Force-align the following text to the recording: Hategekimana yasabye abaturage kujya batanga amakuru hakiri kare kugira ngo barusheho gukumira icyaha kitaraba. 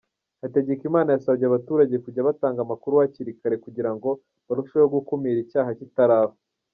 Hategekimana 0.43 1.09
yasabye 1.11 1.45
abaturage 1.47 1.95
kujya 2.03 2.27
batanga 2.27 2.59
amakuru 2.63 2.93
hakiri 3.01 3.31
kare 3.39 3.55
kugira 3.65 3.91
ngo 3.95 4.09
barusheho 4.47 4.87
gukumira 4.95 5.37
icyaha 5.45 5.71
kitaraba. 5.81 6.35